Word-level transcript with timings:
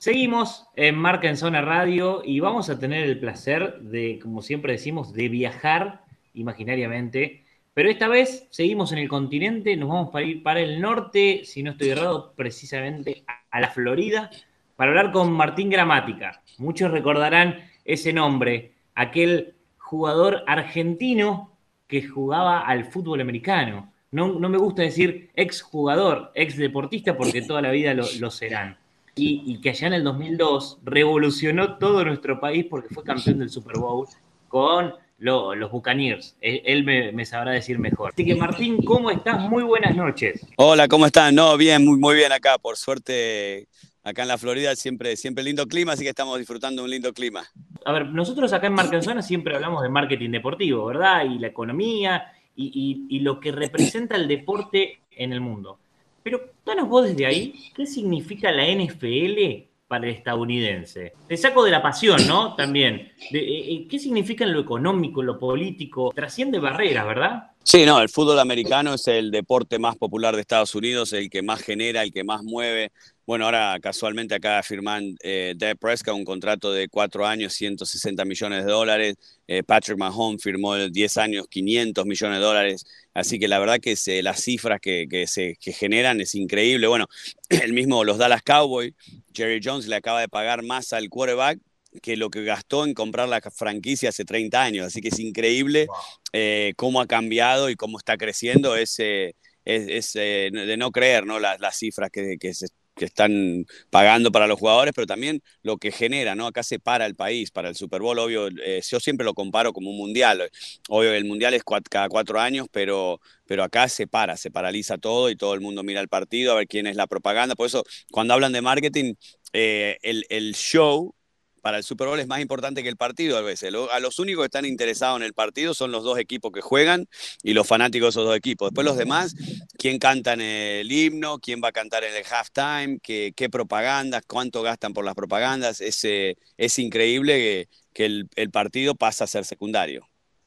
Seguimos 0.00 0.66
en 0.76 0.96
Marca 0.96 1.28
en 1.28 1.36
Zona 1.36 1.60
Radio 1.60 2.22
y 2.24 2.40
vamos 2.40 2.70
a 2.70 2.78
tener 2.78 3.04
el 3.04 3.20
placer 3.20 3.80
de, 3.80 4.18
como 4.18 4.40
siempre 4.40 4.72
decimos, 4.72 5.12
de 5.12 5.28
viajar 5.28 6.04
imaginariamente. 6.32 7.44
Pero 7.74 7.90
esta 7.90 8.08
vez 8.08 8.46
seguimos 8.48 8.92
en 8.92 8.98
el 8.98 9.10
continente, 9.10 9.76
nos 9.76 9.90
vamos 9.90 10.08
para 10.08 10.24
ir 10.24 10.42
para 10.42 10.60
el 10.60 10.80
norte, 10.80 11.42
si 11.44 11.62
no 11.62 11.72
estoy 11.72 11.90
errado, 11.90 12.32
precisamente 12.34 13.24
a 13.50 13.60
la 13.60 13.68
Florida, 13.68 14.30
para 14.74 14.90
hablar 14.90 15.12
con 15.12 15.30
Martín 15.32 15.68
Gramática. 15.68 16.40
Muchos 16.56 16.90
recordarán 16.92 17.58
ese 17.84 18.14
nombre, 18.14 18.72
aquel 18.94 19.52
jugador 19.76 20.44
argentino 20.46 21.58
que 21.86 22.08
jugaba 22.08 22.60
al 22.60 22.86
fútbol 22.86 23.20
americano. 23.20 23.92
No, 24.12 24.30
me 24.38 24.56
gusta 24.56 24.80
decir 24.80 25.28
ex 25.34 25.60
jugador, 25.60 26.32
ex 26.34 26.56
deportista, 26.56 27.18
porque 27.18 27.42
toda 27.42 27.60
la 27.60 27.70
vida 27.70 27.92
lo 27.92 28.30
serán 28.30 28.79
y, 29.14 29.60
que 29.60 29.70
allá 29.70 29.88
en 29.88 29.94
el 29.94 30.04
2002 30.04 30.78
revolucionó 30.84 31.78
todo 31.78 32.04
nuestro 32.04 32.40
país 32.40 32.66
porque 32.68 32.94
fue 32.94 33.04
campeón 33.04 33.38
del 33.38 33.50
Super 33.50 33.78
Bowl 33.78 34.06
con 34.48 34.94
los 35.18 35.70
Buccaneers. 35.70 36.36
Él, 36.40 36.84
me, 36.84 37.24
sabrá 37.26 37.52
decir 37.52 37.78
mejor. 37.78 38.12
Así 38.12 38.24
que 38.24 38.34
Martín, 38.34 38.82
¿cómo 38.82 39.10
estás? 39.10 39.38
Muy 39.48 39.62
buenas 39.62 39.94
noches. 39.94 40.46
Hola, 40.56 40.88
¿cómo 40.88 41.06
están? 41.06 41.34
No, 41.34 41.56
bien, 41.56 41.84
muy, 41.84 41.98
muy 41.98 42.14
bien 42.14 42.32
acá. 42.32 42.56
Por 42.58 42.76
suerte, 42.76 43.68
acá 44.02 44.22
en 44.22 44.28
la 44.28 44.38
Florida 44.38 44.74
siempre, 44.76 45.16
siempre 45.16 45.44
lindo 45.44 45.66
clima, 45.66 45.92
así 45.92 46.04
que 46.04 46.10
estamos 46.10 46.38
disfrutando 46.38 46.82
un 46.82 46.90
lindo 46.90 47.12
clima. 47.12 47.44
A 47.84 47.92
ver, 47.92 48.06
nosotros 48.06 48.52
acá 48.52 48.68
en 48.68 48.74
Marca 48.74 49.22
siempre 49.22 49.54
hablamos 49.54 49.82
de 49.82 49.88
marketing 49.88 50.30
deportivo, 50.30 50.86
¿verdad? 50.86 51.24
Y 51.24 51.38
la 51.38 51.48
economía 51.48 52.32
y, 52.56 53.06
y 53.08 53.20
lo 53.20 53.40
que 53.40 53.52
representa 53.52 54.16
el 54.16 54.28
deporte 54.28 55.00
en 55.10 55.32
el 55.32 55.40
mundo. 55.40 55.78
Pero 56.22 56.40
danos 56.64 56.88
vos 56.88 57.06
desde 57.06 57.26
ahí, 57.26 57.54
¿qué 57.74 57.86
significa 57.86 58.50
la 58.52 58.66
NFL 58.66 59.66
para 59.88 60.06
el 60.06 60.14
estadounidense? 60.14 61.12
Te 61.26 61.36
saco 61.36 61.64
de 61.64 61.70
la 61.70 61.82
pasión, 61.82 62.26
¿no? 62.26 62.54
También. 62.56 63.12
Eh, 63.32 63.38
eh, 63.38 63.86
¿Qué 63.88 63.98
significa 63.98 64.44
en 64.44 64.52
lo 64.52 64.60
económico, 64.60 65.20
en 65.20 65.26
lo 65.26 65.38
político? 65.38 66.12
Trasciende 66.14 66.58
barreras, 66.58 67.06
¿verdad? 67.06 67.50
Sí, 67.62 67.84
no, 67.84 68.00
el 68.00 68.08
fútbol 68.08 68.38
americano 68.38 68.94
es 68.94 69.06
el 69.06 69.30
deporte 69.30 69.78
más 69.78 69.96
popular 69.96 70.34
de 70.34 70.40
Estados 70.40 70.74
Unidos, 70.74 71.12
el 71.12 71.28
que 71.28 71.42
más 71.42 71.60
genera, 71.60 72.02
el 72.02 72.12
que 72.12 72.24
más 72.24 72.42
mueve, 72.42 72.90
bueno, 73.30 73.44
ahora 73.44 73.78
casualmente 73.80 74.34
acá 74.34 74.60
firman 74.60 75.14
eh, 75.22 75.54
Deb 75.56 75.78
Prescott 75.78 76.16
un 76.16 76.24
contrato 76.24 76.72
de 76.72 76.88
cuatro 76.88 77.24
años, 77.24 77.52
160 77.52 78.24
millones 78.24 78.64
de 78.64 78.72
dólares. 78.72 79.14
Eh, 79.46 79.62
Patrick 79.62 79.96
Mahomes 79.96 80.42
firmó 80.42 80.76
10 80.76 81.16
años, 81.16 81.46
500 81.48 82.06
millones 82.06 82.40
de 82.40 82.44
dólares. 82.44 82.84
Así 83.14 83.38
que 83.38 83.46
la 83.46 83.60
verdad 83.60 83.78
que 83.78 83.94
las 84.24 84.42
cifras 84.42 84.80
que, 84.80 85.06
se 85.28 85.56
generan 85.60 86.20
es 86.20 86.34
increíble. 86.34 86.88
Bueno, 86.88 87.06
el 87.50 87.72
mismo 87.72 88.02
los 88.02 88.18
Dallas 88.18 88.42
Cowboys, 88.42 88.94
Jerry 89.32 89.60
Jones 89.62 89.86
le 89.86 89.94
acaba 89.94 90.20
de 90.20 90.28
pagar 90.28 90.64
más 90.64 90.92
al 90.92 91.08
quarterback 91.08 91.60
que 92.02 92.16
lo 92.16 92.30
que 92.30 92.42
gastó 92.42 92.84
en 92.84 92.94
comprar 92.94 93.28
la 93.28 93.40
franquicia 93.40 94.08
hace 94.08 94.24
30 94.24 94.60
años. 94.60 94.86
Así 94.88 95.00
que 95.00 95.10
es 95.10 95.20
increíble 95.20 95.86
eh, 96.32 96.72
cómo 96.74 97.00
ha 97.00 97.06
cambiado 97.06 97.70
y 97.70 97.76
cómo 97.76 97.96
está 97.96 98.16
creciendo. 98.16 98.74
Es, 98.74 98.98
es, 98.98 100.14
de 100.14 100.76
no 100.76 100.90
creer 100.90 101.26
¿no? 101.26 101.38
Las, 101.38 101.60
las 101.60 101.76
cifras 101.76 102.10
que, 102.10 102.36
que 102.36 102.54
se 102.54 102.66
que 103.00 103.06
están 103.06 103.66
pagando 103.90 104.30
para 104.30 104.46
los 104.46 104.60
jugadores, 104.60 104.92
pero 104.94 105.06
también 105.06 105.42
lo 105.62 105.78
que 105.78 105.90
genera, 105.90 106.34
¿no? 106.36 106.46
Acá 106.46 106.62
se 106.62 106.78
para 106.78 107.06
el 107.06 107.16
país, 107.16 107.50
para 107.50 107.70
el 107.70 107.74
Super 107.76 108.02
Bowl, 108.02 108.18
obvio, 108.18 108.48
eh, 108.64 108.82
yo 108.86 109.00
siempre 109.00 109.24
lo 109.24 109.34
comparo 109.34 109.72
como 109.72 109.90
un 109.90 109.96
mundial, 109.96 110.50
obvio, 110.88 111.12
el 111.14 111.24
mundial 111.24 111.54
es 111.54 111.62
cada 111.88 112.08
cuatro 112.08 112.40
años, 112.40 112.66
pero, 112.70 113.20
pero 113.46 113.64
acá 113.64 113.88
se 113.88 114.06
para, 114.06 114.36
se 114.36 114.50
paraliza 114.50 114.98
todo 114.98 115.30
y 115.30 115.36
todo 115.36 115.54
el 115.54 115.60
mundo 115.60 115.82
mira 115.82 116.00
el 116.00 116.08
partido 116.08 116.52
a 116.52 116.56
ver 116.56 116.68
quién 116.68 116.86
es 116.86 116.96
la 116.96 117.06
propaganda, 117.06 117.54
por 117.54 117.66
eso 117.66 117.84
cuando 118.10 118.34
hablan 118.34 118.52
de 118.52 118.60
marketing, 118.62 119.14
eh, 119.52 119.98
el, 120.02 120.24
el 120.28 120.54
show 120.54 121.14
para 121.60 121.78
el 121.78 121.84
Super 121.84 122.08
Bowl 122.08 122.18
es 122.18 122.26
más 122.26 122.40
importante 122.40 122.82
que 122.82 122.88
el 122.88 122.96
partido 122.96 123.36
a 123.36 123.40
veces. 123.40 123.72
A 123.92 124.00
los 124.00 124.18
únicos 124.18 124.42
que 124.42 124.46
están 124.46 124.64
interesados 124.64 125.18
en 125.18 125.22
el 125.24 125.32
partido 125.32 125.74
son 125.74 125.92
los 125.92 126.04
dos 126.04 126.18
equipos 126.18 126.52
que 126.52 126.60
juegan 126.60 127.06
y 127.42 127.52
los 127.52 127.66
fanáticos 127.66 128.06
de 128.06 128.10
esos 128.10 128.24
dos 128.26 128.36
equipos. 128.36 128.70
Después 128.70 128.84
los 128.84 128.96
demás, 128.96 129.34
quién 129.78 129.98
canta 129.98 130.32
en 130.32 130.40
el 130.40 130.90
himno, 130.90 131.38
quién 131.38 131.60
va 131.62 131.68
a 131.68 131.72
cantar 131.72 132.04
en 132.04 132.14
el 132.14 132.24
halftime, 132.24 132.98
qué, 133.02 133.32
qué 133.34 133.48
propagandas, 133.48 134.22
cuánto 134.26 134.62
gastan 134.62 134.92
por 134.92 135.04
las 135.04 135.14
propagandas. 135.14 135.80
Es, 135.80 136.04
es 136.04 136.78
increíble 136.78 137.68
que, 137.92 138.04
el, 138.04 138.50
partido 138.50 138.94
pasa 138.94 139.24
a 139.24 139.26
ser 139.26 139.44
secundario. 139.44 140.06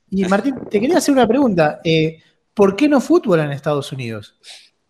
Y 0.09 0.25
Martín, 0.25 0.55
te 0.69 0.79
quería 0.79 0.97
hacer 0.97 1.13
una 1.13 1.27
pregunta. 1.27 1.79
Eh, 1.83 2.19
¿Por 2.53 2.75
qué 2.75 2.87
no 2.87 3.01
fútbol 3.01 3.39
en 3.39 3.51
Estados 3.51 3.91
Unidos? 3.91 4.35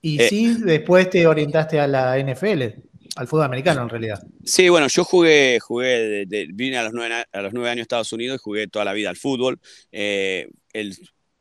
Y 0.01 0.21
eh, 0.21 0.27
si 0.27 0.53
después 0.55 1.09
te 1.09 1.27
orientaste 1.27 1.79
a 1.79 1.87
la 1.87 2.17
NFL 2.17 2.92
al 3.15 3.27
fútbol 3.27 3.45
americano 3.45 3.83
en 3.83 3.89
realidad. 3.89 4.23
Sí, 4.43 4.69
bueno, 4.69 4.87
yo 4.87 5.03
jugué, 5.03 5.59
jugué, 5.59 6.25
vine 6.53 6.77
a 6.77 6.83
los, 6.83 6.93
nueve, 6.93 7.25
a 7.31 7.41
los 7.41 7.53
nueve 7.53 7.69
años 7.69 7.81
a 7.81 7.83
Estados 7.83 8.13
Unidos 8.13 8.37
y 8.37 8.43
jugué 8.43 8.67
toda 8.67 8.85
la 8.85 8.93
vida 8.93 9.09
al 9.09 9.17
fútbol. 9.17 9.59
Eh, 9.91 10.47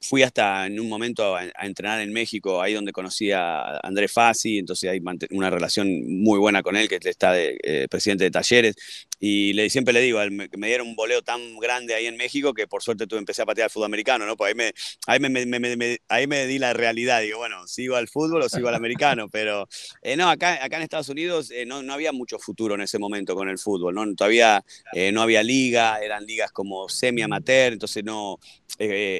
fui 0.02 0.22
hasta 0.22 0.66
en 0.66 0.78
un 0.80 0.88
momento 0.88 1.36
a, 1.36 1.44
entrenar 1.62 2.00
en 2.00 2.12
México, 2.12 2.60
ahí 2.60 2.74
donde 2.74 2.92
conocí 2.92 3.30
a 3.30 3.78
André 3.78 4.08
Fassi, 4.08 4.58
entonces 4.58 4.90
hay 4.90 5.00
una 5.30 5.50
relación 5.50 5.88
muy 6.22 6.38
buena 6.38 6.62
con 6.62 6.76
él, 6.76 6.88
que 6.88 6.98
está 7.02 7.32
de, 7.32 7.58
eh, 7.62 7.86
presidente 7.88 8.24
de 8.24 8.30
talleres, 8.30 8.76
y 9.24 9.52
le, 9.52 9.70
siempre 9.70 9.94
le 9.94 10.00
digo, 10.00 10.18
me 10.30 10.66
dieron 10.66 10.88
un 10.88 10.96
boleo 10.96 11.22
tan 11.22 11.56
grande 11.60 11.94
ahí 11.94 12.06
en 12.06 12.16
México 12.16 12.52
que 12.52 12.66
por 12.66 12.82
suerte 12.82 13.06
tuve, 13.06 13.20
empecé 13.20 13.42
a 13.42 13.46
patear 13.46 13.66
al 13.66 13.70
fútbol 13.70 13.86
americano, 13.86 14.26
¿no? 14.26 14.36
Pues 14.36 14.48
ahí 14.48 14.54
me, 14.56 14.74
ahí 15.06 15.20
me, 15.20 15.98
ahí 16.08 16.26
me 16.26 16.46
di 16.48 16.58
la 16.58 16.72
realidad, 16.72 17.22
digo, 17.22 17.38
bueno, 17.38 17.64
sigo 17.68 17.94
al 17.94 18.08
fútbol 18.08 18.42
o 18.42 18.48
sigo 18.48 18.66
al 18.66 18.74
americano, 18.74 19.28
pero 19.30 19.68
eh, 20.02 20.16
no, 20.16 20.28
acá, 20.28 20.64
acá 20.64 20.76
en 20.76 20.82
Estados 20.82 21.08
Unidos 21.08 21.52
eh, 21.52 21.64
no, 21.64 21.84
no, 21.84 21.92
había 21.92 22.10
mucho 22.10 22.36
futuro 22.40 22.74
en 22.74 22.80
ese 22.80 22.98
momento 22.98 23.36
con 23.36 23.48
el 23.48 23.58
fútbol, 23.58 23.94
¿no? 23.94 24.12
Todavía 24.16 24.64
no 25.12 25.22
había 25.22 25.44
liga, 25.44 26.00
eran 26.02 26.26
ligas 26.26 26.50
como 26.50 26.88
semi-amateur, 26.88 27.74
entonces 27.74 28.02
no, 28.02 28.40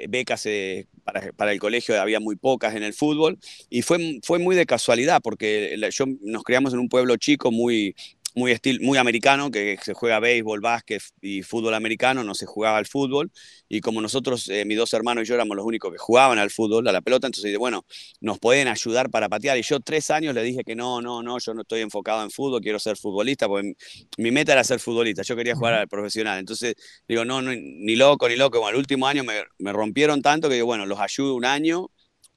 becas 0.09 0.49
para, 1.37 1.53
el 1.53 1.61
colegio 1.61 2.01
había 2.01 2.19
muy 2.19 2.35
pocas 2.35 2.75
en 2.75 2.83
el 2.83 2.93
fútbol 2.93 3.39
y 3.71 3.83
fue, 3.83 4.19
fue 4.25 4.41
muy 4.41 4.57
de 4.57 4.67
casualidad 4.67 5.21
porque 5.23 5.79
yo, 5.93 6.07
nos 6.23 6.43
criamos 6.43 6.73
en 6.73 6.81
un 6.81 6.89
pueblo 6.89 7.17
chico 7.17 7.53
muy, 7.53 7.95
muy, 8.35 8.59
muy 8.81 8.99
americano, 8.99 9.51
que 9.51 9.79
se 9.83 9.95
juega 9.95 10.21
béisbol, 10.21 10.61
básquet 10.61 11.03
y 11.21 11.43
fútbol 11.43 11.75
americano, 11.75 12.25
no 12.25 12.35
se 12.35 12.47
jugaba 12.47 12.79
al 12.79 12.87
fútbol. 12.87 13.31
Y 13.69 13.81
como 13.81 14.01
nosotros, 14.01 14.49
eh, 14.49 14.65
mis 14.65 14.77
dos 14.77 14.93
hermanos 14.95 15.25
y 15.25 15.29
yo 15.29 15.35
éramos 15.35 15.57
los 15.57 15.67
únicos 15.67 15.93
que 15.93 15.99
jugaban 15.99 16.39
al 16.39 16.51
fútbol, 16.51 16.87
a 16.89 16.93
la 16.93 17.01
pelota, 17.01 17.27
entonces, 17.27 17.57
bueno, 17.59 17.85
nos 18.21 18.39
pueden 18.39 18.69
ayudar 18.69 19.11
para 19.11 19.29
patear. 19.29 19.59
Y 19.59 19.63
yo 19.63 19.81
tres 19.81 20.11
años 20.11 20.35
le 20.35 20.43
dije 20.43 20.65
que 20.65 20.75
no, 20.75 21.01
no, 21.01 21.23
no, 21.23 21.39
yo 21.39 21.55
no 21.55 21.63
estoy 21.63 21.81
enfocado 21.81 22.23
en 22.23 22.31
fútbol, 22.31 22.61
quiero 22.61 22.79
ser 22.79 22.97
futbolista, 22.97 23.49
porque 23.49 23.75
mi 24.19 24.31
meta 24.31 24.53
era 24.53 24.65
ser 24.65 24.81
futbolista, 24.81 25.23
yo 25.23 25.37
quería 25.37 25.55
jugar 25.55 25.75
al 25.75 25.89
profesional. 25.89 26.39
Entonces, 26.39 26.75
digo, 27.09 27.25
no, 27.25 27.43
ni 27.43 27.97
loco, 27.97 28.29
ni 28.29 28.37
loco. 28.37 28.61
Bueno, 28.61 28.77
el 28.77 28.81
último 28.81 29.07
año 29.07 29.25
me, 29.25 29.43
me 29.59 29.73
rompieron 29.73 30.23
tanto 30.23 30.49
que 30.49 30.55
digo, 30.55 30.67
bueno, 30.67 30.87
los 30.87 31.01
ayudo 31.01 31.35
un 31.35 31.45
año 31.45 31.91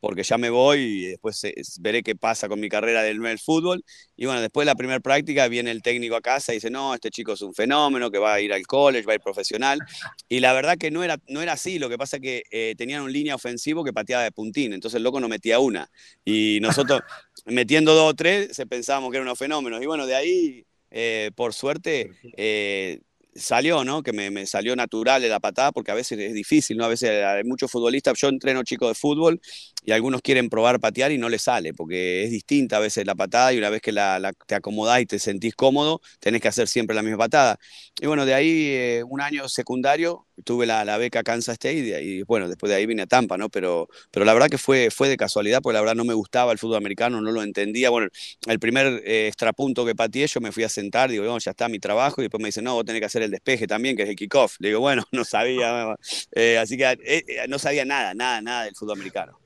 porque 0.06 0.22
ya 0.22 0.38
me 0.38 0.52
voy 0.52 0.80
y 0.82 1.06
después 1.08 1.42
veré 1.80 2.04
qué 2.04 2.16
pasa 2.16 2.48
con 2.48 2.60
mi 2.60 2.70
carrera 2.70 3.02
del, 3.02 3.20
del 3.20 3.40
fútbol. 3.40 3.84
Y 4.16 4.28
bueno, 4.28 4.40
después 4.40 4.64
de 4.64 4.72
la 4.72 4.76
primera 4.76 5.00
práctica 5.00 5.48
viene 5.48 5.72
el 5.72 5.82
técnico 5.82 6.16
a 6.16 6.22
casa 6.22 6.54
y 6.54 6.58
dice, 6.58 6.70
no, 6.70 6.94
este 6.94 7.10
chico 7.10 7.34
es 7.34 7.42
un 7.42 7.56
fenómeno, 7.56 8.12
que 8.12 8.20
va 8.20 8.36
a 8.36 8.40
ir 8.40 8.54
al 8.54 8.68
college, 8.68 9.04
va 9.08 9.14
a 9.14 9.16
ir 9.16 9.22
profesional. 9.22 9.80
Y 10.30 10.42
la 10.42 10.54
verdad 10.54 10.78
que 10.78 10.92
no 10.92 11.04
era, 11.04 11.18
no 11.28 11.42
era 11.42 11.54
así, 11.54 11.80
lo 11.80 11.90
que 11.90 11.98
pasa 11.98 12.18
es 12.18 12.22
que 12.22 12.44
eh, 12.52 12.76
tenían 12.78 13.02
un 13.02 13.12
línea 13.12 13.34
ofensivo 13.34 13.84
que 13.84 13.94
pateaba 13.94 14.24
de 14.24 14.32
puntín, 14.32 14.74
entonces 14.74 14.98
el 14.98 15.04
loco 15.04 15.20
no 15.20 15.28
metía 15.28 15.58
una. 15.58 15.90
Y 16.24 16.60
nosotros 16.62 17.02
metiendo 17.46 17.96
dos 17.96 18.12
o 18.12 18.14
tres, 18.14 18.56
se 18.56 18.68
pensábamos 18.68 19.10
que 19.12 19.18
era 19.18 19.28
un 19.28 19.36
fenómeno. 19.36 19.82
Y 19.82 19.88
bueno, 19.88 20.06
de 20.06 20.16
ahí, 20.16 20.66
eh, 20.92 21.32
por 21.36 21.56
suerte, 21.56 22.12
eh, 22.38 23.00
salió, 23.36 23.84
¿no? 23.84 24.02
Que 24.02 24.14
me, 24.14 24.46
salió 24.46 24.76
natural 24.76 25.28
la 25.28 25.40
patada, 25.40 25.72
porque 25.72 25.92
a 25.92 25.96
veces 25.96 26.18
es 26.20 26.34
difícil, 26.34 26.78
¿no? 26.78 26.86
A 26.86 26.90
veces 26.90 27.10
hay 27.24 27.44
muchos 27.44 27.72
futbolistas, 27.72 28.18
yo 28.20 28.30
entreno 28.30 28.64
chicos 28.64 28.90
de 28.90 28.96
fútbol 28.96 29.42
y 29.86 29.92
algunos 29.92 30.22
quieren 30.22 30.50
probar 30.50 30.80
patear 30.80 31.12
y 31.12 31.18
no 31.18 31.30
les 31.30 31.44
sale, 31.44 31.74
porque 31.74 32.24
es 32.24 32.32
distinta 32.32 32.78
a 32.78 32.80
veces 32.80 33.06
la 33.06 33.16
patada 33.16 33.54
y 33.54 33.58
una 33.60 33.70
vez 33.70 33.82
que 33.82 33.92
la, 33.92 34.34
te 34.48 34.56
acomodás 34.56 35.02
y 35.02 35.06
te 35.06 35.20
sentís 35.20 35.56
cómodo, 35.56 36.02
tenés 36.20 36.42
que 36.42 36.48
hacer 36.48 36.68
siempre 36.68 36.96
la 36.96 37.04
misma 37.04 37.20
patada. 37.20 37.60
Y 38.02 38.08
bueno, 38.08 38.26
de 38.26 38.34
ahí 38.34 38.68
eh, 38.72 39.04
un 39.08 39.22
año 39.22 39.48
secundario 39.48 40.26
tuve 40.44 40.66
la, 40.66 40.84
la, 40.84 40.98
beca 40.98 41.24
Kansas 41.24 41.54
State 41.54 42.04
y, 42.04 42.24
bueno, 42.24 42.50
después 42.50 42.70
de 42.70 42.76
ahí 42.76 42.86
vine 42.86 43.04
a 43.04 43.08
Tampa, 43.08 43.38
¿no? 43.38 43.50
Pero, 43.50 43.88
pero 44.12 44.26
la 44.26 44.34
verdad 44.34 44.50
que 44.50 44.58
fue, 44.58 44.90
fue 44.92 45.08
de 45.08 45.18
casualidad, 45.18 45.62
porque 45.62 45.76
la 45.76 45.82
verdad 45.82 45.96
no 45.96 46.04
me 46.04 46.14
gustaba 46.14 46.52
el 46.52 46.58
fútbol 46.58 46.78
americano, 46.78 47.22
no 47.22 47.32
lo 47.32 47.44
entendía. 47.44 47.90
Bueno, 47.92 48.10
el 48.48 48.60
primer 48.60 49.02
eh, 49.06 49.28
extrapunto 49.28 49.86
que 49.86 49.96
pateé, 49.96 50.28
yo 50.28 50.42
me 50.42 50.52
fui 50.52 50.64
a 50.64 50.70
sentar, 50.70 51.10
digo, 51.10 51.24
bueno, 51.24 51.40
ya 51.40 51.52
está 51.52 51.70
mi 51.70 51.80
trabajo, 51.80 52.22
y 52.22 52.26
después 52.26 52.42
me 52.42 52.48
dice, 52.48 52.62
no, 52.62 52.74
vos 52.74 52.86
tenés 52.86 53.02
que 53.02 53.06
hacer 53.06 53.22
el 53.22 53.32
despeje 53.32 53.68
también, 53.68 53.96
que 53.96 54.04
es 54.04 54.10
el 54.10 54.16
kickoff. 54.16 54.56
Le 54.60 54.70
digo, 54.70 54.80
bueno, 54.80 55.04
no 55.12 55.24
sabía, 55.24 55.96
eh, 56.34 56.58
así 56.58 56.78
que 56.78 56.98
eh, 57.06 57.46
no 57.48 57.60
sabía 57.60 57.86
nada, 57.86 58.14
nada, 58.14 58.42
nada 58.42 58.64
del 58.66 58.76
fútbol 58.76 58.98
americano. 58.98 59.45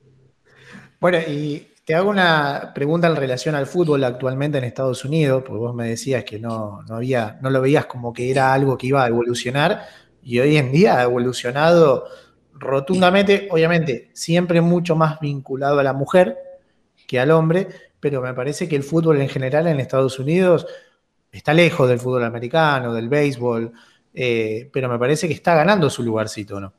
Bueno, 1.00 1.18
y 1.26 1.66
te 1.84 1.94
hago 1.94 2.10
una 2.10 2.72
pregunta 2.74 3.06
en 3.06 3.16
relación 3.16 3.54
al 3.54 3.66
fútbol 3.66 4.04
actualmente 4.04 4.58
en 4.58 4.64
Estados 4.64 5.02
Unidos, 5.04 5.42
porque 5.46 5.58
vos 5.58 5.74
me 5.74 5.88
decías 5.88 6.24
que 6.24 6.38
no, 6.38 6.82
no, 6.86 6.96
había, 6.96 7.38
no 7.40 7.48
lo 7.48 7.62
veías 7.62 7.86
como 7.86 8.12
que 8.12 8.30
era 8.30 8.52
algo 8.52 8.76
que 8.76 8.88
iba 8.88 9.02
a 9.02 9.08
evolucionar 9.08 9.86
y 10.22 10.38
hoy 10.40 10.58
en 10.58 10.70
día 10.70 10.98
ha 10.98 11.02
evolucionado 11.04 12.04
rotundamente, 12.52 13.48
obviamente 13.50 14.10
siempre 14.12 14.60
mucho 14.60 14.94
más 14.94 15.18
vinculado 15.20 15.80
a 15.80 15.82
la 15.82 15.94
mujer 15.94 16.36
que 17.06 17.18
al 17.18 17.30
hombre, 17.30 17.68
pero 17.98 18.20
me 18.20 18.34
parece 18.34 18.68
que 18.68 18.76
el 18.76 18.82
fútbol 18.82 19.20
en 19.22 19.28
general 19.30 19.66
en 19.68 19.80
Estados 19.80 20.18
Unidos 20.18 20.66
está 21.32 21.54
lejos 21.54 21.88
del 21.88 21.98
fútbol 21.98 22.24
americano, 22.24 22.92
del 22.92 23.08
béisbol, 23.08 23.72
eh, 24.12 24.68
pero 24.72 24.88
me 24.90 24.98
parece 24.98 25.28
que 25.28 25.34
está 25.34 25.54
ganando 25.54 25.88
su 25.88 26.02
lugarcito, 26.02 26.60
¿no? 26.60 26.74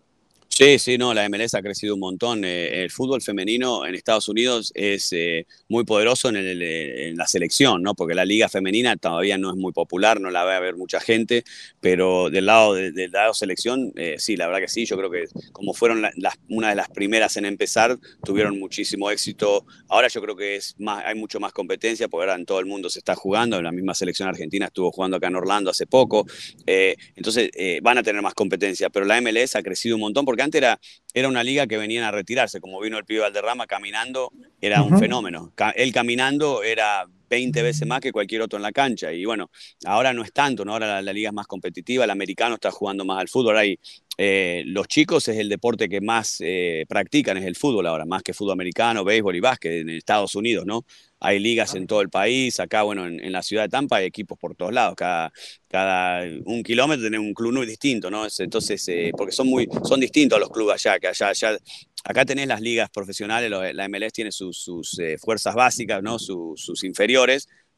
Sí, 0.54 0.78
sí, 0.80 0.98
no, 0.98 1.14
la 1.14 1.28
MLS 1.30 1.54
ha 1.54 1.62
crecido 1.62 1.94
un 1.94 2.02
montón. 2.02 2.44
Eh, 2.44 2.84
el 2.84 2.92
fútbol 2.92 3.22
femenino 3.22 3.86
en 3.86 3.96
Estados 3.96 4.28
Unidos 4.28 4.74
es 4.76 5.14
eh, 5.14 5.48
muy 5.70 5.86
poderoso 5.86 6.28
en, 6.28 7.16
la 7.16 7.26
selección, 7.26 7.82
¿no? 7.82 7.96
Porque 7.96 8.14
la 8.14 8.26
liga 8.26 8.50
femenina 8.50 8.98
todavía 8.98 9.38
no 9.38 9.50
es 9.50 9.56
muy 9.56 9.72
popular, 9.72 10.20
no 10.20 10.30
la 10.30 10.44
va 10.44 10.58
a 10.58 10.60
ver 10.60 10.76
mucha 10.76 11.00
gente, 11.00 11.46
pero 11.80 12.30
del 12.30 12.48
lado 12.48 12.74
de, 12.74 12.92
del 12.92 13.12
lado 13.12 13.34
selección, 13.34 13.94
eh, 13.96 14.16
sí, 14.20 14.36
la 14.36 14.48
verdad 14.48 14.60
que 14.60 14.68
sí. 14.68 14.86
Yo 14.86 14.98
creo 14.98 15.10
que 15.10 15.24
como 15.54 15.74
fueron 15.74 16.04
una 16.50 16.70
de 16.70 16.76
las 16.76 16.90
primeras 16.90 17.38
en 17.38 17.46
empezar, 17.46 17.98
tuvieron 18.22 18.60
muchísimo 18.60 19.10
éxito. 19.10 19.66
Ahora 19.88 20.10
yo 20.10 20.22
creo 20.22 20.36
que 20.36 20.58
es 20.58 20.76
más, 20.80 21.02
hay 21.06 21.16
mucho 21.16 21.40
más 21.40 21.54
competencia, 21.54 22.10
porque 22.10 22.24
ahora 22.24 22.36
en 22.36 22.46
todo 22.46 22.60
el 22.60 22.66
mundo 22.66 22.90
se 22.90 23.00
está 23.00 23.16
jugando. 23.16 23.62
La 23.62 23.72
misma 23.72 23.94
selección 23.94 24.28
argentina 24.28 24.66
estuvo 24.66 24.92
jugando 24.92 25.16
acá 25.16 25.28
en 25.28 25.38
Orlando 25.38 25.72
hace 25.72 25.88
poco. 25.88 26.28
entonces 26.66 27.52
van 27.82 27.98
a 27.98 28.04
tener 28.04 28.22
más 28.22 28.34
competencia, 28.34 28.90
pero 28.90 29.06
la 29.06 29.22
MLS 29.22 29.56
ha 29.56 29.64
crecido 29.64 29.96
un 29.96 30.02
montón 30.02 30.26
porque 30.26 30.41
antes 30.42 30.60
era, 30.60 30.80
era 31.14 31.28
una 31.28 31.44
liga 31.44 31.68
que 31.68 31.78
venían 31.78 32.04
a 32.04 32.12
retirarse, 32.12 32.60
como 32.60 32.80
vino 32.80 32.98
el 32.98 33.06
pibe 33.06 33.22
Valderrama 33.22 33.68
caminando, 33.68 34.32
era 34.60 34.82
un 34.82 34.98
fenómeno. 35.00 35.54
él 35.76 35.92
caminando 35.94 36.64
era 36.64 37.06
20 37.32 37.64
veces 37.64 37.88
más 37.88 38.02
que 38.02 38.12
cualquier 38.12 38.42
otro 38.42 38.58
en 38.58 38.64
la 38.64 38.74
cancha. 38.74 39.14
Y 39.14 39.24
bueno, 39.24 39.50
ahora 39.86 40.14
no 40.14 40.22
es 40.22 40.34
tanto, 40.34 40.66
¿no? 40.66 40.74
Ahora 40.74 41.02
la, 41.02 41.14
liga 41.14 41.30
es 41.30 41.34
más 41.34 41.48
competitiva, 41.48 42.04
el 42.04 42.10
americano 42.10 42.56
está 42.56 42.72
jugando 42.72 43.06
más 43.06 43.22
al 43.22 43.30
fútbol. 43.30 43.58
Hay, 43.58 43.80
eh, 44.18 44.64
los 44.66 44.88
chicos 44.90 45.30
es 45.30 45.38
el 45.38 45.48
deporte 45.48 45.88
que 45.88 46.02
más 46.02 46.38
eh, 46.42 46.86
practican, 46.90 47.38
es 47.38 47.46
el 47.46 47.56
fútbol 47.56 47.88
ahora, 47.88 48.06
más 48.06 48.22
que 48.22 48.34
fútbol 48.34 48.54
americano, 48.54 49.06
béisbol 49.06 49.36
y 49.36 49.40
básquet 49.40 49.72
en 49.82 49.90
Estados 49.90 50.36
Unidos, 50.36 50.66
¿no? 50.66 50.86
Hay 51.22 51.40
ligas 51.40 51.76
en 51.76 51.88
todo 51.88 52.02
el 52.02 52.10
país, 52.10 52.60
acá, 52.60 52.82
bueno, 52.82 53.06
en, 53.06 53.32
la 53.32 53.44
ciudad 53.44 53.64
de 53.64 53.70
Tampa 53.70 53.98
hay 53.98 54.06
equipos 54.06 54.38
por 54.40 54.56
todos 54.56 54.74
lados, 54.74 54.96
cada, 54.98 55.32
cada 55.68 56.24
un 56.46 56.64
kilómetro 56.64 57.04
tiene 57.04 57.20
un 57.20 57.34
club 57.34 57.54
muy 57.54 57.68
distinto, 57.68 58.10
¿no? 58.10 58.26
Entonces, 58.40 58.88
eh, 58.90 59.12
porque 59.16 59.32
son 59.32 59.48
muy, 59.48 59.70
son 59.88 60.00
distintos 60.00 60.40
los 60.40 60.50
clubes 60.50 60.86
allá, 60.86 61.00
que 61.00 61.08
allá, 61.08 61.30
allá 61.30 61.58
acá 62.04 62.26
tenés 62.26 62.48
las 62.48 62.62
ligas 62.62 62.90
profesionales, 62.90 63.52
la 63.52 63.88
MLS 63.88 64.14
tiene 64.14 64.32
sus, 64.32 65.00
eh, 65.00 65.18
fuerzas 65.18 65.56
básicas, 65.56 66.02
¿no? 66.02 66.18
sus 66.20 66.84
inferiores, 66.84 67.21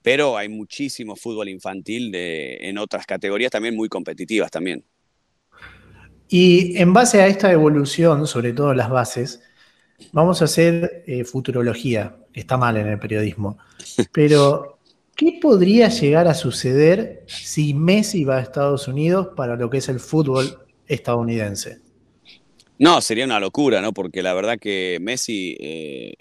pero 0.01 0.37
hay 0.37 0.49
muchísimo 0.49 1.15
fútbol 1.15 1.49
infantil 1.49 2.11
de, 2.11 2.57
en 2.61 2.77
otras 2.77 3.05
categorías 3.05 3.51
también 3.51 3.75
muy 3.75 3.89
competitivas 3.89 4.51
también. 4.51 4.83
Y 6.27 6.77
en 6.77 6.93
base 6.93 7.21
a 7.21 7.27
esta 7.27 7.51
evolución, 7.51 8.27
sobre 8.27 8.53
todo 8.53 8.73
las 8.73 8.89
bases, 8.89 9.41
vamos 10.11 10.41
a 10.41 10.45
hacer 10.45 11.03
eh, 11.07 11.23
futurología, 11.23 12.17
está 12.33 12.57
mal 12.57 12.77
en 12.77 12.87
el 12.87 12.99
periodismo, 12.99 13.57
pero 14.11 14.79
¿qué 15.15 15.39
podría 15.41 15.89
llegar 15.89 16.27
a 16.27 16.33
suceder 16.33 17.23
si 17.27 17.73
Messi 17.73 18.23
va 18.23 18.37
a 18.37 18.41
Estados 18.41 18.87
Unidos 18.87 19.29
para 19.35 19.55
lo 19.55 19.69
que 19.69 19.77
es 19.77 19.89
el 19.89 19.99
fútbol 19.99 20.59
estadounidense? 20.87 21.79
No, 22.79 22.99
sería 22.99 23.25
una 23.25 23.39
locura, 23.39 23.81
¿no? 23.81 23.93
Porque 23.93 24.21
la 24.21 24.33
verdad 24.33 24.57
que 24.59 24.97
Messi, 24.99 25.55
eh, 25.59 26.15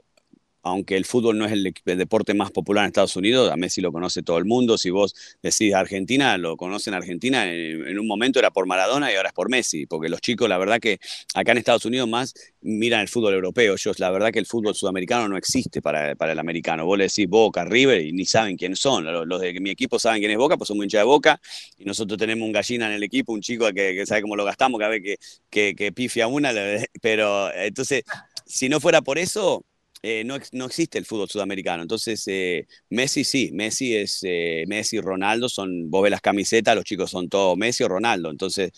aunque 0.63 0.97
el 0.97 1.05
fútbol 1.05 1.39
no 1.39 1.45
es 1.45 1.53
el, 1.53 1.75
deporte 1.85 2.35
más 2.35 2.51
popular 2.51 2.85
en 2.85 2.89
Estados 2.89 3.17
Unidos, 3.17 3.51
a 3.51 3.57
Messi 3.57 3.81
lo 3.81 3.93
conoce 3.93 4.23
todo 4.23 4.39
el 4.39 4.45
mundo. 4.45 4.79
Si 4.79 4.91
vos 4.91 5.15
decís 5.43 5.75
Argentina, 5.75 6.39
lo 6.39 6.57
conocen 6.57 6.95
Argentina, 6.95 7.53
en, 7.53 7.99
un 7.99 8.07
momento 8.07 8.39
era 8.39 8.51
por 8.51 8.67
Maradona 8.67 9.13
y 9.13 9.17
ahora 9.17 9.31
es 9.31 9.35
por 9.35 9.51
Messi, 9.51 9.87
porque 9.87 10.09
los 10.09 10.21
chicos, 10.21 10.49
la 10.49 10.59
verdad 10.59 10.79
que 10.79 11.01
acá 11.35 11.53
en 11.53 11.59
Estados 11.59 11.85
Unidos 11.85 12.09
más 12.09 12.35
miran 12.61 13.01
el 13.01 13.09
fútbol 13.09 13.35
europeo. 13.35 13.77
Yo, 13.77 13.93
la 13.99 14.11
verdad 14.11 14.31
que 14.31 14.39
el 14.39 14.47
fútbol 14.47 14.75
sudamericano 14.75 15.29
no 15.29 15.37
existe 15.37 15.83
para, 15.83 16.15
para 16.15 16.33
el 16.33 16.39
americano. 16.39 16.87
Vos 16.87 16.97
le 16.97 17.05
decís 17.05 17.29
Boca, 17.29 17.65
River 17.65 18.05
y 18.05 18.13
ni 18.13 18.25
saben 18.25 18.57
quiénes 18.57 18.79
son. 18.79 19.05
Los, 19.05 19.41
de 19.41 19.59
mi 19.61 19.71
equipo 19.71 19.99
saben 19.99 20.21
quién 20.21 20.31
es 20.31 20.39
Boca, 20.39 20.57
pues 20.57 20.69
son 20.69 20.77
muy 20.77 20.85
hinchas 20.85 21.01
de 21.01 21.05
Boca 21.05 21.41
y 21.77 21.85
nosotros 21.85 22.19
tenemos 22.19 22.47
un 22.47 22.53
gallina 22.53 22.87
en 22.87 22.93
el 22.93 23.03
equipo, 23.03 23.33
un 23.33 23.41
chico 23.41 23.69
que, 23.73 24.07
sabe 24.07 24.23
cómo 24.23 24.37
lo 24.37 24.45
gastamos 24.45 24.79
cada 24.79 24.91
vez 24.91 25.03
que, 25.03 25.17
que, 25.51 25.75
que 25.75 25.93
pifia 25.93 26.27
una, 26.29 26.53
pero 27.03 27.53
entonces, 27.55 28.05
si 28.47 28.69
no 28.69 28.81
fuera 28.81 29.03
por 29.03 29.19
eso, 29.19 29.65
eh, 30.03 30.25
no, 30.25 30.37
no, 30.53 30.67
existe 30.67 30.99
el 30.99 31.07
fútbol 31.07 31.29
sudamericano. 31.29 31.83
Entonces, 31.83 32.25
eh, 32.27 32.67
Messi 32.91 33.25
sí, 33.25 33.51
Messi 33.53 33.97
es 33.97 34.21
eh, 34.25 34.65
Messi, 34.67 35.01
Ronaldo, 35.01 35.49
son, 35.49 35.91
vos 35.91 36.03
ves 36.03 36.11
las 36.11 36.21
camisetas, 36.21 36.75
los 36.75 36.85
chicos 36.85 37.11
son 37.11 37.29
todos 37.29 37.57
Messi 37.57 37.85
o 37.85 37.89
Ronaldo. 37.89 38.31
Entonces, 38.31 38.73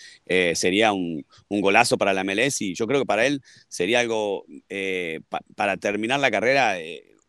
sería 0.55 0.93
un, 0.93 1.25
un, 1.49 1.61
golazo 1.61 1.97
para 1.97 2.13
la 2.13 2.25
MLS 2.25 2.61
y 2.63 2.75
yo 2.75 2.87
creo 2.87 3.01
que 3.01 3.07
para 3.07 3.27
él 3.27 3.41
sería 3.69 4.01
algo, 4.01 4.45
para 5.57 5.77
terminar 5.79 6.21
la 6.21 6.31
carrera, 6.31 6.77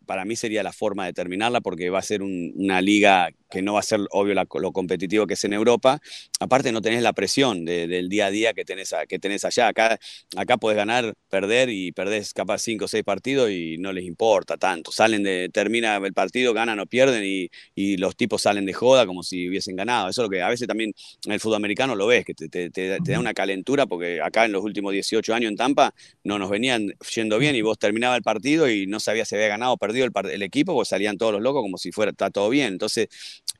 para 0.06 0.26
mí 0.26 0.36
sería 0.36 0.64
la 0.64 0.74
forma 0.74 1.06
de 1.06 1.14
terminarla 1.14 1.62
porque 1.62 1.90
va 1.90 2.00
a 2.00 2.02
ser 2.02 2.22
una 2.22 2.82
liga 2.82 3.30
que 3.50 3.62
no 3.62 3.74
va 3.74 3.80
a 3.80 3.84
ser 3.84 4.00
obvio 4.12 4.34
lo 4.34 4.72
competitivo 4.72 5.28
que 5.28 5.36
es 5.36 5.44
en 5.44 5.54
Europa. 5.54 6.02
Aparte 6.40 6.72
no 6.72 6.82
tenés 6.82 7.02
la 7.02 7.14
presión 7.14 7.66
del 7.66 8.10
día 8.10 8.28
a 8.28 8.32
día 8.32 8.54
que 8.54 8.66
tenés, 8.66 8.94
que 9.08 9.20
tenés 9.20 9.46
allá. 9.46 9.68
Acá, 9.68 10.00
acá 10.36 10.58
podés 10.58 10.78
ganar, 10.78 11.14
perder 11.30 11.70
y 11.70 11.92
perdés 11.92 12.34
capaz 12.34 12.60
cinco 12.60 12.86
o 12.86 12.88
seis 12.88 13.04
partidos 13.04 13.50
y 13.52 13.78
no 13.78 13.94
les 13.94 14.06
importa 14.06 14.58
tanto. 14.58 14.92
Salen 14.92 15.24
de, 15.24 15.50
termina 15.52 15.98
el 15.98 16.14
partido, 16.14 16.54
ganan 16.54 16.80
o 16.80 16.86
pierden 16.86 17.24
y, 17.24 17.50
y 17.76 17.98
los 17.98 18.16
tipos 18.16 18.42
salen 18.42 18.66
de 18.66 18.74
joda 18.74 19.06
como 19.06 19.24
si 19.24 19.48
hubiesen 19.50 19.76
ganado. 19.76 20.10
Eso 20.10 20.22
es 20.22 20.26
lo 20.26 20.30
que 20.30 20.42
a 20.42 20.50
veces 20.50 20.68
también 20.68 20.94
en 21.26 21.32
el 21.32 21.40
fútbol 21.40 21.58
americano 21.58 21.96
lo 21.96 22.08
ves, 22.08 22.26
que 22.26 22.34
te, 22.34 22.70
te, 22.70 23.00
da 23.00 23.20
una 23.20 23.34
calentura 23.34 23.86
porque 23.86 24.22
acá 24.22 24.46
en 24.46 24.52
los 24.52 24.64
últimos 24.64 24.94
18 24.94 25.34
años 25.34 25.50
en 25.50 25.58
Tampa 25.58 25.94
no 26.24 26.40
nos 26.40 26.50
venían 26.50 26.94
yendo 27.14 27.38
bien 27.40 27.56
y 27.56 27.62
vos 27.62 27.78
terminaba 27.78 28.16
el 28.16 28.24
partido 28.24 28.70
y 28.70 28.88
no 28.88 29.00
sabías 29.00 29.28
si 29.30 29.36
había 29.36 29.48
ganado 29.48 29.74
o 29.74 29.78
perdido 29.78 30.06
el, 30.06 30.12
el 30.32 30.44
equipo 30.44 30.74
porque 30.74 30.90
salían 30.90 31.18
todos 31.18 31.34
los 31.34 31.42
locos 31.42 31.62
como 31.62 31.78
si 31.78 31.92
fuera 31.92 32.12
está 32.12 32.30
todo 32.30 32.50
bien. 32.50 32.74
Entonces, 32.74 33.08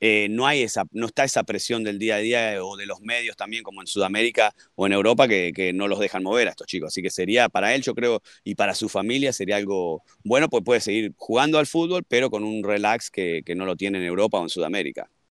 eh, 0.00 0.28
no, 0.30 0.46
hay 0.46 0.62
esa, 0.62 0.84
no 0.92 1.06
está 1.06 1.24
esa 1.24 1.44
presión 1.44 1.82
del 1.82 1.98
día 1.98 2.16
a 2.16 2.18
día 2.18 2.54
eh, 2.54 2.60
o 2.60 2.76
de 2.76 2.86
los 2.86 3.00
medios 3.00 3.36
también 3.36 3.62
como 3.62 3.80
en 3.80 3.86
Sudamérica 3.86 4.54
o 4.74 4.86
en 4.86 4.92
Europa 4.92 5.26
que, 5.28 5.72
no 5.74 5.88
los 5.88 5.98
dejan 5.98 6.22
mover 6.22 6.48
a 6.48 6.50
estos 6.50 6.66
chicos. 6.66 6.88
Así 6.88 7.02
que 7.02 7.10
sería 7.10 7.48
para 7.48 7.74
él, 7.74 7.82
yo 7.82 7.94
creo, 7.94 8.22
y 8.44 8.54
para 8.54 8.74
su 8.74 8.88
familia 8.88 9.32
sería 9.32 9.56
algo 9.56 10.02
bueno, 10.24 10.48
pues 10.48 10.62
puede 10.64 10.80
seguir 10.80 11.12
jugando 11.16 11.58
al 11.58 11.66
fútbol, 11.66 12.04
pero 12.06 12.30
con 12.30 12.44
un 12.44 12.62
relax 12.62 13.10
que, 13.10 13.42
que 13.44 13.54
no 13.54 13.64
lo 13.64 13.76
tiene 13.76 13.98
en 13.98 14.04
Europa 14.04 14.38
o 14.38 14.42
en 14.42 14.48
Sudamérica. 14.50 15.10